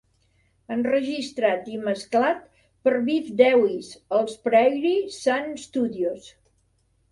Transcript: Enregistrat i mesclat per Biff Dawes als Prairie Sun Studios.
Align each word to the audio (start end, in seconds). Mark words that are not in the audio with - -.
Enregistrat 0.75 1.69
i 1.73 1.77
mesclat 1.83 2.41
per 2.87 2.95
Biff 3.11 3.29
Dawes 3.43 3.93
als 4.23 4.41
Prairie 4.49 5.15
Sun 5.21 5.49
Studios. 5.69 6.35